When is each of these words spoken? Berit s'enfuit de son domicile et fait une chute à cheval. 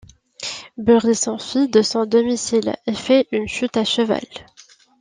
Berit 0.79 1.13
s'enfuit 1.13 1.67
de 1.67 1.83
son 1.83 2.07
domicile 2.07 2.75
et 2.87 2.95
fait 2.95 3.27
une 3.31 3.47
chute 3.47 3.77
à 3.77 3.83
cheval. 3.85 4.23